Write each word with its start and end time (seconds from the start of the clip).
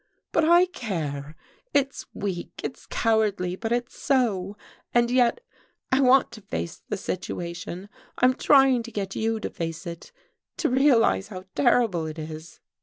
"But 0.31 0.43
I 0.45 0.65
care. 0.65 1.35
It's 1.75 2.07
weak, 2.11 2.59
it's 2.63 2.87
cowardly, 2.87 3.55
but 3.55 3.71
it's 3.71 3.95
so. 3.99 4.57
And 4.95 5.11
yet 5.11 5.41
I 5.91 6.01
want 6.01 6.31
to 6.31 6.41
face 6.41 6.81
the 6.89 6.97
situation 6.97 7.87
I'm 8.17 8.33
trying 8.33 8.81
to 8.81 8.91
get 8.91 9.15
you 9.15 9.39
to 9.39 9.51
face 9.51 9.85
it, 9.85 10.11
to 10.57 10.69
realize 10.71 11.27
how 11.27 11.45
terrible 11.53 12.07
it 12.07 12.17
is." 12.17 12.59